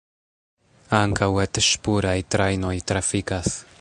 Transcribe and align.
Ankaŭ 0.99 1.29
et-ŝpuraj 1.43 2.17
trajnoj 2.37 2.75
trafikas. 2.93 3.53